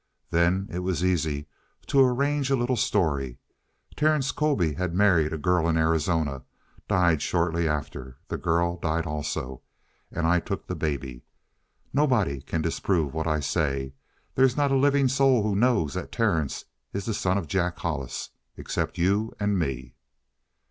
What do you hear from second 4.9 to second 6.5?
married a girl in Arizona,